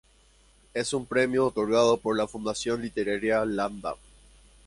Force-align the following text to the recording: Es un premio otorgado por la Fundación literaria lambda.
Es 0.73 0.93
un 0.93 1.05
premio 1.05 1.45
otorgado 1.45 1.97
por 1.97 2.17
la 2.17 2.27
Fundación 2.27 2.81
literaria 2.81 3.45
lambda. 3.45 3.93